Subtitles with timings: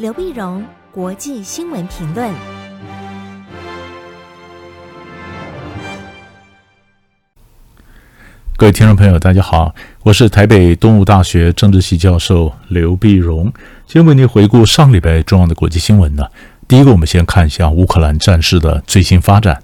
[0.00, 2.32] 刘碧荣，国际新闻评论。
[8.56, 13.52] 各位听众朋友，大家好，我是台北东吴大学政治系教授刘碧荣。
[13.86, 16.24] 今天为您回顾上礼拜重要的国际新闻呢。
[16.66, 19.62] 第一个，我们先看一下乌克兰战事的最新发展。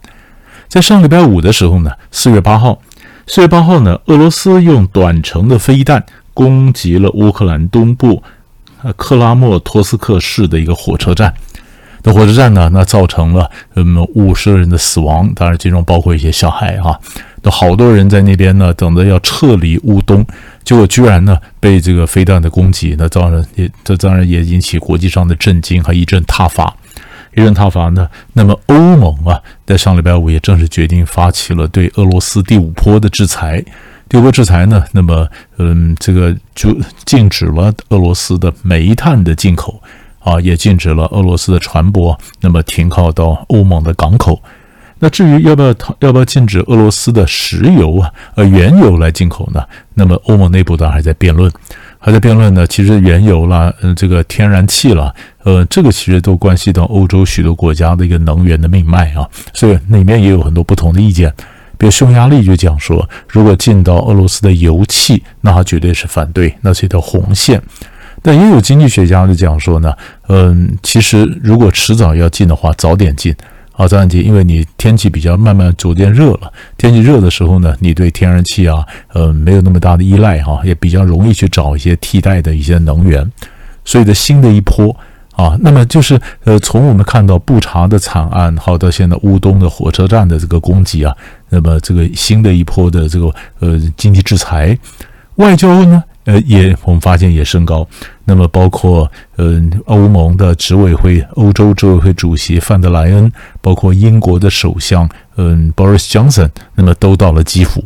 [0.69, 2.83] 在上礼拜五的时候呢，四月八号，
[3.27, 8.23] 四月八号呢，俄罗斯用短程的飞弹攻击了乌克兰东部。
[8.95, 11.33] 克拉莫托斯克市的一个火车站，
[12.03, 16.99] 那火车站呢，那造成了嗯五十人的死亡，当然其中包括一些小孩哈，
[17.43, 20.25] 都好多人在那边呢，等着要撤离乌东，
[20.65, 26.75] 结果居然呢被这个飞弹的攻击，那当然也这当然也引起国际上的震惊和一阵挞伐，
[27.35, 33.65] 一阵挞伐呢，那么欧盟啊，在上礼拜五也正式决定发起了对俄罗斯第五波的制裁。
[34.09, 35.29] 第五波制裁呢，那么，
[35.59, 39.83] 嗯，这个就禁止了俄罗斯的煤炭的进口，
[40.21, 44.41] 啊，也禁止了俄罗斯的船舶那么停靠到欧盟的港口。
[44.99, 49.63] 那至于要不要要不要禁止俄罗斯的石油啊，呃，原油来进口呢？
[49.93, 51.53] 那么欧盟内部当然还在辩论，
[51.99, 52.67] 还在辩论呢。
[52.67, 55.13] 其实原油啦，嗯，这个天然气啦，
[55.43, 61.31] 呃，这个其实都关系到欧洲许多国家的一个能源的命脉啊，所以里面也有很多不同的意见。
[61.79, 67.61] 比如匈牙利就讲说，如果进到俄罗斯的油气，那他绝对是反对，那是一条红线。
[68.23, 69.93] 但也有经济学家就讲说呢，
[70.29, 73.35] 嗯，其实如果迟早要进的话，早点进
[73.73, 83.31] 啊，早点进，因为你天气比较慢慢逐渐热了，天气热的时候呢，你对天然气啊，嗯，没有那么大的依赖哈，也比较容易去找一些替代的一些能源，
[83.85, 84.97] 所以的新的一波。
[85.37, 91.15] 啊，那么就是呃，从我们看到布查的惨案，好到现在乌东的火车站的这个攻击啊，
[91.51, 93.27] 那么这个新的一波的这个
[93.61, 94.79] 呃经济制裁，
[95.35, 97.87] 外交呢，呃也我们发现也升高。
[98.25, 103.31] 那么包括呃欧盟的执委会、欧洲执委会主席范德莱恩，
[103.61, 105.07] 包括英国的首相
[105.37, 107.85] 嗯 Boris Johnson，那么都到了基辅。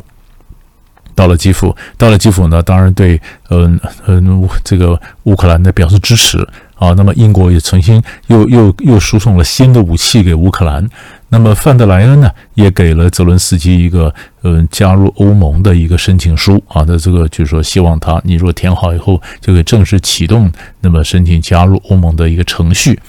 [1.13, 3.77] 到了基辅，到了基辅呢，当然对嗯
[4.07, 6.47] 嗯这个乌克兰呢表示支持。
[6.81, 10.89] 啊，那么英国也重新又又又输送了新的武器给乌克兰。
[11.29, 14.11] 那么范德莱恩呢，也给了泽伦斯基一个
[14.41, 16.83] 嗯加入欧盟的一个申请书啊。
[16.87, 22.99] 那这个就是说，希望他你如果填好以后，就可以正式启动那么申请加入欧盟的一个程序。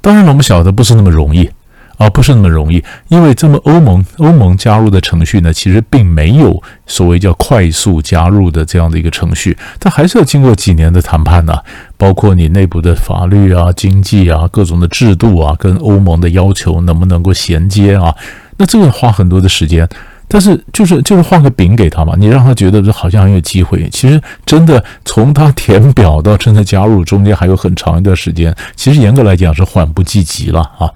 [0.00, 1.50] 当然了，我们晓得不是那么容易。
[1.96, 11.58] 啊，不是那么容易，因为这么欧盟欧盟加入的程序呢，其实并没有所谓叫快速加入的这样的一个程序，它还是要经过几年的谈判呢，
[11.96, 18.14] 包括你内部的法律啊、经济啊、各种的制度啊，跟欧盟的要求能不能够衔接啊？
[18.58, 19.88] 那这个花很多的时间，
[20.28, 30.90] 但是就是就是画个饼给他嘛，你让他觉得这好像很有机会，其实真的从他填表到真的加入中间还有很长一段时间，其实严格来讲是缓不济急了啊。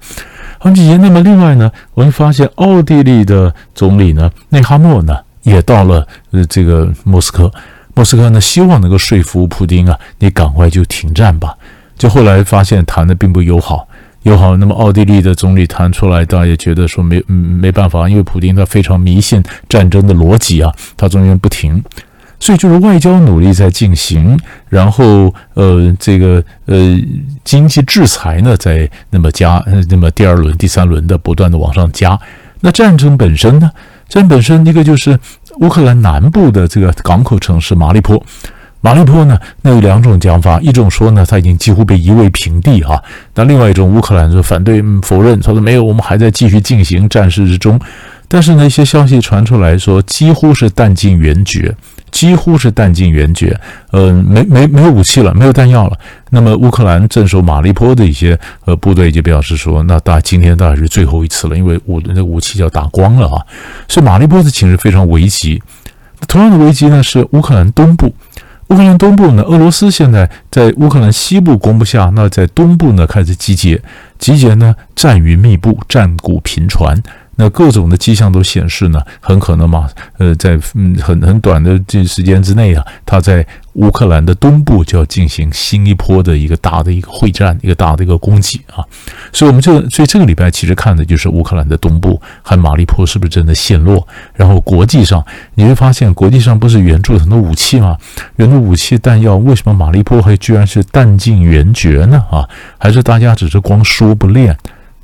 [0.63, 7.51] 很几年，那么另外呢，我们发现奥地利的总理呢，内哈默呢，也到了呃这个莫斯科。
[7.95, 11.55] 莫斯科呢，希望能够说服普丁啊，你赶快就停战吧。
[11.97, 13.87] 就后来发现谈的并不友好，
[14.21, 14.55] 友好。
[14.55, 21.83] 那么奥地利的总理谈出来，大家也觉得说没嗯没办法，因为普丁他非常迷信战争的逻辑啊，他中间不停。
[22.41, 24.37] 所以就是外交努力在进行，
[24.67, 26.99] 然后呃，这个呃
[27.43, 32.19] 经济制裁呢在那么加，那么第二轮、第三轮的不断的往上加。
[32.59, 33.71] 那战争本身呢？
[34.09, 35.17] 战本身一个就是
[35.59, 38.21] 乌克兰南部的这个港口城市马利坡，
[38.81, 43.01] 马利坡呢，那有两种讲法，一种说呢它已经几乎被夷为平地哈，
[43.35, 47.79] 那另外一种乌克兰说反对、否认，他说没有，我们还在继续进行战事之中。
[48.27, 51.75] 但是呢，一些消息传出来说，几乎是弹尽援绝。
[52.11, 53.57] 几乎是弹尽援绝，
[53.91, 55.97] 呃，没没没有武器了，没有弹药了。
[56.29, 63.41] 那么乌克兰镇守马利坡的一些呃部队就表示说，那大今天大概是最后一次了，因为武那个武器要打光了啊。
[63.87, 65.61] 所以马利坡的情势非常危急。
[66.27, 68.13] 同样的危机呢是乌克兰东部，
[68.67, 73.81] 乌克兰东部呢，俄罗斯现在在乌克兰西部攻不下，那在东部呢开始集结，
[74.19, 76.95] 集结呢战云密布，战鼓频传。
[77.41, 79.89] 那各种的迹象都显示呢，很可能嘛，
[80.19, 83.43] 呃，在嗯很很短的这时间之内啊，他在
[83.73, 88.85] 乌克兰的东部就要进行新一波的一个大的一个会战，一个大的一个攻击啊。
[89.33, 94.07] 所以，我们这所以这个礼拜其实看的就是乌克兰的东部和马利坡是不是真的陷落。
[94.35, 97.97] 然后国际上你会发现，国际上不是援助很多武器吗？
[98.35, 102.23] 援助武器弹药，为什么马利坡还居然是弹尽援绝呢？
[102.29, 102.47] 啊，
[102.77, 104.55] 还是大家只是光说不练？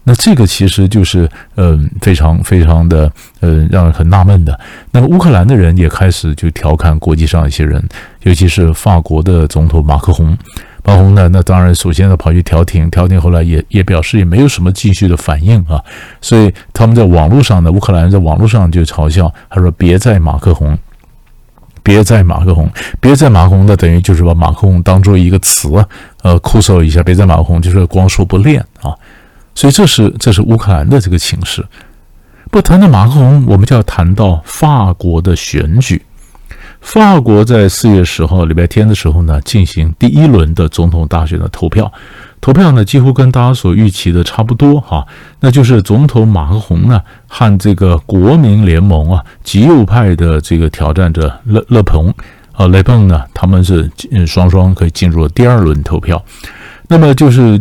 [0.10, 3.12] 那这个其实就是，嗯、非常非常的，
[3.42, 4.58] 呃，让人很纳闷的。
[4.90, 7.84] 那么乌克兰的人也开始就调侃国际上一些人，
[8.22, 10.30] 尤其是法国的总统马克宏。
[10.86, 15.84] 马克宏呢，那当然首先呢跑去调停，调停后来也也表示也没有什么继续的反应啊，
[16.22, 20.80] 所以他们在网络上呢，乌克兰人在网络上就嘲笑，他说别在马克宏。
[21.84, 22.70] 别在马克宏，
[23.00, 25.70] 别在马克宏的等于就是把马克宏当做一个词，
[26.22, 27.02] 呃，哭诉一下。
[27.02, 28.92] 别在马克宏就是光说不练啊，
[29.58, 31.66] 所以这是这是乌克兰的这个情势。
[32.52, 36.00] 不谈到马克龙，我们就要谈到法国的选举。
[36.80, 41.92] 法国在四月十号礼拜天的时候呢，进行第一轮的总统大选的投票。
[42.40, 45.04] 投票呢，几乎跟大家所预期的差不多哈，
[45.40, 52.14] 那就是总统马克宏呢和这个国民联盟啊极右派的这个挑战者勒勒庞
[52.52, 53.90] 啊勒庞呢，他们是
[54.28, 56.24] 双双可以进入了第二轮投票。
[56.88, 57.60] 那么就是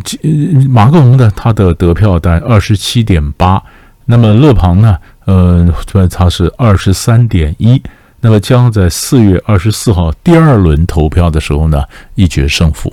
[0.69, 3.61] 马克龙的他的得票在二十七点八，
[4.05, 5.69] 那么勒庞呢，呃，
[6.11, 7.83] 他是二十三点一，
[8.21, 11.83] 那么将在四月二十四号第二轮投票的时候呢
[12.15, 12.93] 一决胜负。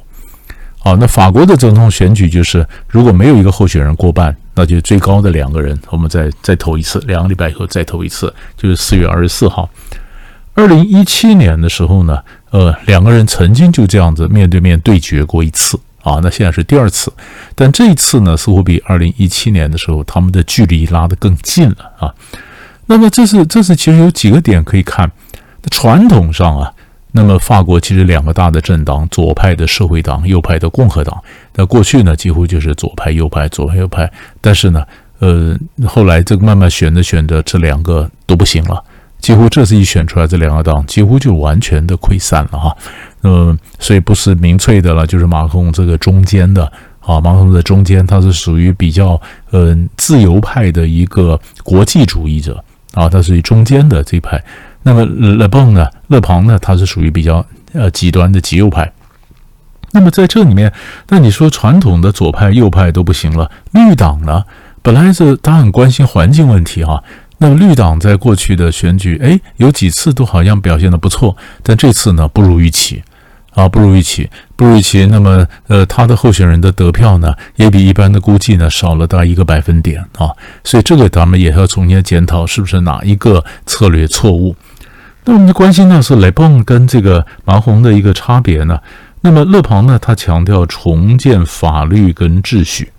[0.80, 9.70] 好，那法国的总统选举就是，如果没有一个候选人过半，那就最高的两个人，我们再再投一次，两个礼拜以后再投一次，就是四月二十四号。
[10.56, 12.20] 二零一七年的时候呢，
[12.50, 17.12] 呃，两个人曾经就这样子面对面对决过一次啊，那现在是第二次，
[17.56, 22.14] 但这一次呢，似乎比二零一七年的时候他们的距离拉得更近了啊。
[22.86, 25.12] 那么这是这是其实有几个点可以看，
[25.72, 26.72] 传统上啊。
[27.16, 31.24] 那么，法国其实两个大的政党，左派的社会党，右派的共和党。
[31.54, 34.12] 那过去呢，几乎就是左派、右派、左派、右派。
[34.42, 34.84] 但是呢，
[35.20, 38.84] 呃，后来这个慢慢选着选着，这两个都不行了。
[39.24, 42.76] 几乎这次一选出来，这两个党几乎就完全的溃散了哈。
[43.24, 49.20] 嗯，所以不是民粹的了，就是马克龙这个中间的啊，马克龙的中间，他是属于比较
[49.52, 52.62] 嗯、呃、自由派的一个国际主义者
[52.94, 54.44] 啊，他属于中间的这一派。
[54.82, 55.88] 那么勒庞呢？
[56.08, 56.60] 勒庞呢？
[56.60, 58.92] 他是属于比较呃极端的极右派。
[59.92, 60.74] 那么在这里面，
[61.08, 64.44] 那你说传统的左派、右派都不行了，绿党呢？
[64.82, 67.02] 本来是他很关心环境问题哈。
[67.44, 73.04] 那么绿党在过去的选举，哎，有几次都好像表现得不错，但这次呢，不如预期。
[73.52, 75.06] 啊，不如预期，不如预期。
[75.06, 80.32] 那么，呃，他的候选人的得票呢，也比一般的估计呢少了大概一个百分点啊。
[80.64, 84.56] 所以这个咱们也要重新检讨，是不是哪一个策略错误？
[85.26, 88.80] 那我们的关心呢是勒庞跟这个马红的一个差别呢？
[89.20, 92.92] 那么勒庞呢，他强调重建法律跟秩序，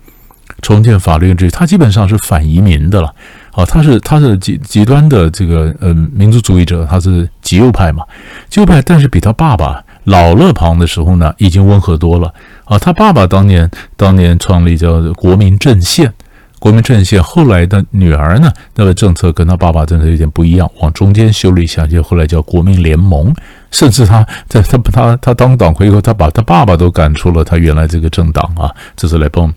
[0.61, 3.13] 重建法律跟秩序，他基本上是反移民的了。
[3.55, 8.03] 啊，他是他是极极端的这个呃民族主义者，他是极右派嘛，
[8.49, 9.81] 极右派，但是比他爸爸。
[10.05, 12.31] 老勒庞的时候呢，已经温和多了
[12.65, 12.77] 啊。
[12.77, 13.67] 他爸爸当年
[13.97, 16.13] 当年创立叫国民阵线，
[16.59, 23.33] 国民阵线后来的女儿呢，那个政策跟他爸爸政策有点不一样，往中间修了一下，就后来叫国民联盟。
[23.71, 28.69] 甚至他在他他他当党魁以后，他把他爸爸都赶出了他原来这个政党啊。
[28.95, 29.51] 这是来帮。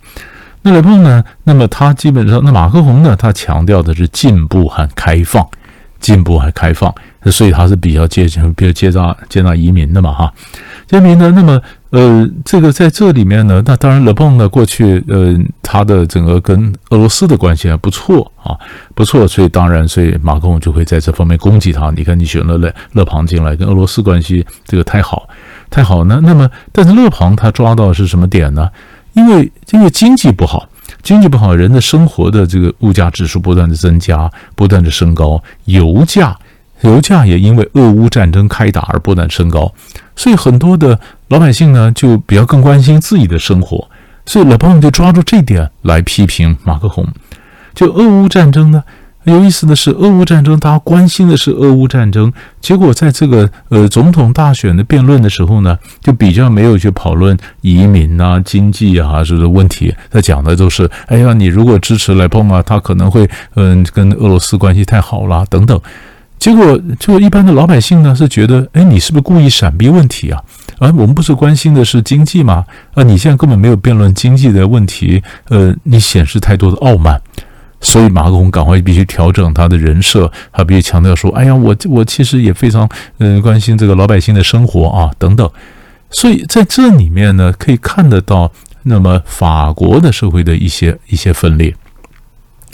[0.63, 1.25] 那勒庞呢？
[1.45, 3.17] 那么他基本上，那马克宏呢？
[3.17, 5.47] 他强调的是进步和开放。
[6.01, 6.95] 进步和开放，
[7.25, 10.33] 所以他是比较接比较接纳接纳移民的嘛哈，
[10.93, 11.61] 移民呢，那么
[11.91, 18.57] 呃，这个在这里面呢，那当然勒庞呢过去呃他的整个跟俄罗斯的关系还不错啊，
[18.95, 21.91] 不错，所以当然所以马克宏就会在这方面攻击他。
[21.91, 25.29] 你看你选了勒勒庞进来，跟俄罗斯关系这个太好
[25.69, 28.71] 太好呢，那么但是勒庞他抓到是什么点呢？
[29.19, 30.69] 因为因为经济不好。
[31.03, 36.37] 经济不好，人的生活的这个物价指数不断的增加，不断的升高，油价，
[36.81, 39.73] 油价也因为俄乌战争开打而不断升高，
[40.17, 40.99] 所以很多的
[41.29, 43.89] 老百姓呢就比较更关心自己的生活，
[44.27, 47.07] 所以老朋友就抓住这点来批评马克宏，
[47.75, 48.83] 就俄乌战争呢。
[49.25, 65.79] 有意思的是，俄乌战争，大家关心的是俄乌战争，结果在这个呃总统大选的辩论的时候呢，就比较没有去讨论移民啊、经济啊这个问题，他讲的都是，哎呀，你如果支持来碰啊，他可能会嗯跟俄罗斯关系太好啦等等。
[66.39, 70.41] 结果就一般的老百姓呢是觉得，哎，你是不是故意闪避问题啊？
[70.79, 72.65] 啊我们不是关心的是经济吗？
[72.95, 77.21] 啊，你现在根本没有辩论经济的问题，呃，你显示太多的傲慢。
[77.81, 85.49] 所以马克龙赶快必须调整他的人设，他必须强调说：“哎呀，我我其实也非常嗯关心这个老百姓的生活啊，等等。”
[86.11, 88.51] 所以在这里面呢，可以看得到，
[88.85, 91.75] 那么法国的社会的一些一些分裂，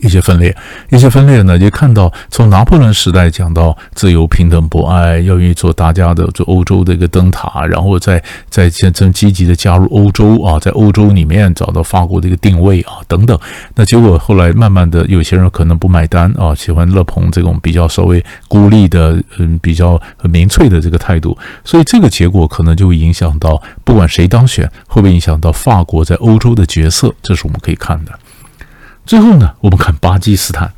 [0.05, 0.55] 一些分裂，
[0.91, 13.39] 一些分裂呢，也看到从拿破仑时代讲到自由、平等、博爱，要愿意做大家的，做欧洲的一个灯塔，然后再再现在积极的加入欧洲啊，在欧洲里面找到法国的一个定位啊，等等。
[13.75, 28.13] 那结果后来慢慢的，有些人可能不买单啊，喜欢勒庞这种比较稍微孤立的，嗯，比较很民粹的这个态度，所以这个结果可能就会影响到，不管谁当选，会不会影响到法国在欧洲的角色，这是我们可以看的。
[29.07, 30.73] 最后呢，我们看巴基斯坦，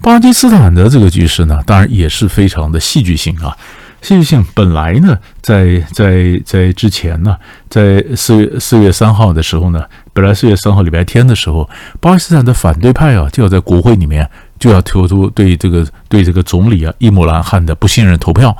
[0.00, 3.56] 巴基斯坦的这个局势呢，当然也是非常的戏剧性啊。
[4.02, 7.36] 戏剧性本来呢，在在在之前呢，
[7.70, 11.68] 在四月四月三号的时候呢，本来四月三号礼拜天的时候，
[12.00, 14.28] 巴基斯坦的反对派啊，就要在国会里面
[14.58, 18.54] 就要提出对这个对这个总理啊伊姆兰汗的不信任投票。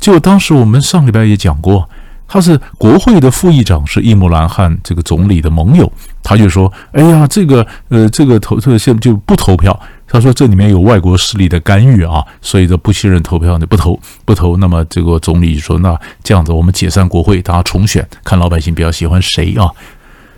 [0.00, 1.88] 就当时我们上礼拜也讲过。
[2.28, 5.90] 他是国会的副议长，是伊姆兰汗这个总理的盟友，
[6.22, 19.66] 他就说：“哎呀，这个呃，这个投这个现就不投票。”他说：“这里面有外国势力的干预啊，所以这不信任投票，你不投不投。”那么这个总理就说：“那这样子，我们解散国会，大家重选，看老百姓比较喜欢谁啊？”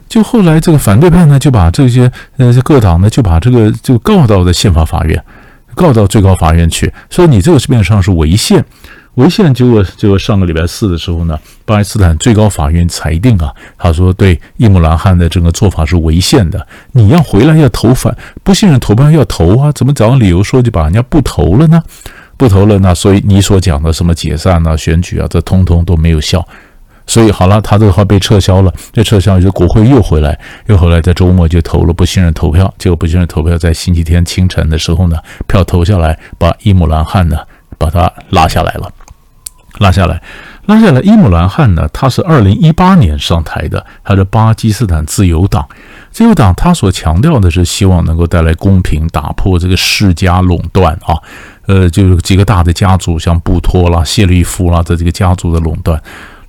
[0.09, 5.25] 就后来这个反对派呢，就把这些呃各党呢，就把这个就告到了宪法法院，
[5.75, 8.65] 告到最高法院去，说你这个基本上是违宪。
[9.15, 16.65] 违宪，结果结果上个礼拜四的时候呢，巴基斯坦最高法院裁定啊，他说对伊姆兰汗的这个做法是违宪的。
[16.93, 21.83] 你要回来要投反不信任投票要投啊，怎么找个理由说就把人家不投了呢？
[22.37, 26.47] 不投了，那所以你所讲的什么解散啊、选举啊，这通通都没有效。
[27.07, 32.73] 所以好了，他这个话被撤销了，被撤销，就国会又回来，又回来在周末就投了不信任投票。
[32.79, 37.37] 结果不信任投票在星期天清晨的时候呢，票投下来，把伊姆兰汗呢
[37.81, 38.93] 把他拉下来了。
[39.79, 40.21] 拉下来，
[40.67, 41.01] 拉下来。
[41.01, 45.67] 伊姆兰汗呢，他是二零一八年上台的，他是巴基斯坦自由党。
[46.11, 51.17] 自由党他所强调的是希望能够带来公平，打破这个世家垄断啊。
[51.67, 55.99] 呃，就是几个大的家族，像布托啦、谢利夫啦的这个家族的垄断。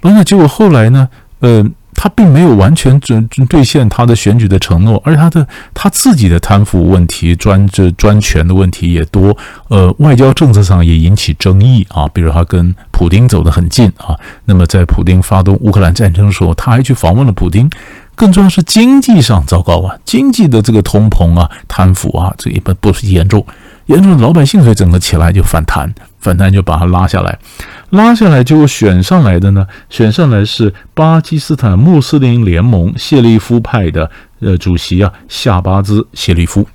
[0.02, 1.08] 那结果后来呢，
[1.40, 1.66] 呃。
[2.04, 12.08] 他并没有完全准兑现他的选举的承诺，而他的他自己的贪腐问题、专这专权的问题也多，呃，外交政策上也引起争议啊。
[12.08, 17.70] 比如他跟普丁走得很近啊，那么在普丁发动乌克兰战争的时候，他还去访问了普丁。
[18.16, 23.46] 更重要是经济上糟糕啊，经济的这个通膨啊、贪腐啊，这一般不是严重，
[23.86, 27.38] 严重的老百姓所以整个起来就反弹，反弹就把他拉下来。
[27.90, 29.68] 拉下来，结果选上来的呢？
[29.90, 34.10] 选上来是巴基斯坦穆斯林联盟谢利夫派的
[34.40, 36.66] 呃主席啊，夏巴兹谢利夫。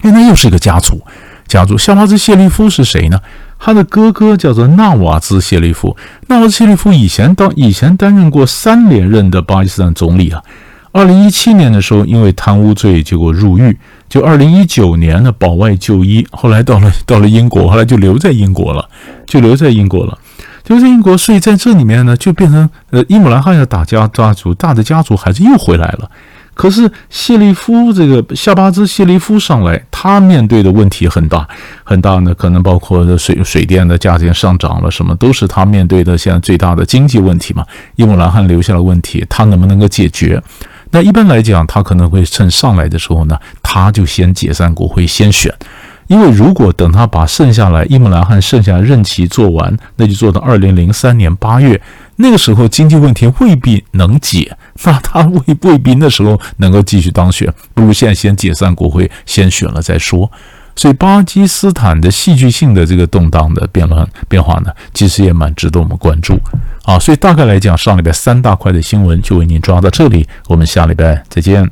[0.00, 0.98] 哎，那又是一个家族，
[1.46, 3.20] 家族夏巴兹谢利夫是谁呢？
[3.58, 5.94] 他的哥哥叫做纳瓦兹谢利夫。
[6.28, 10.42] 纳瓦兹谢利夫以前当以前担任过三连任的巴基斯坦总理啊。
[10.92, 13.78] 二零一七年的时候，因为贪污罪，结果入狱。
[14.10, 18.86] 就二零一九年呢保外就医，后来到了到了英国，后来就留在英国了，
[19.26, 20.18] 就留在英国了。
[20.66, 26.08] 留在英国，所以在这里面呢，就变成呃，伊姆兰汗的大家家族，大的家族还是又回来了。
[26.54, 31.48] 可是谢利夫这个夏巴兹谢利夫上来，他面对的问题很大
[31.82, 37.66] 很大呢，可能包括水水电的价钱上涨了，什么都是他面对的现在最大的经济问题嘛。
[37.96, 40.40] 伊姆兰汗留下了问题，他能不能够解决？
[40.90, 45.54] 那一般来讲，他可能会趁上来的时候呢，他就先解散国会，先选。
[46.08, 51.80] 因为如果等他把剩下来伊姆兰汗剩下任期做完，那就做到二零零三年八月，
[52.16, 57.52] 那个时候经济问题未必能解， 那他未未必那时候能够继续当选。
[57.74, 60.28] 不如现在先解散国会，先选了再说。
[60.80, 66.40] 所以巴基斯坦的戏剧性的这个动荡的变乱变化呢，其实也蛮值得我们关注。
[66.84, 71.70] 啊，所以大概来讲，上礼拜三大块的新闻就为您抓到这里，我们下礼拜再见。